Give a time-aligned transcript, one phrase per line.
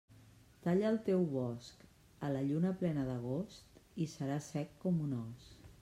[0.67, 1.85] Talla el teu bosc
[2.29, 5.51] a la lluna plena d'agost i serà sec com un os.